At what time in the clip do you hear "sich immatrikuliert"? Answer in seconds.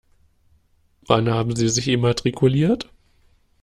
1.69-2.89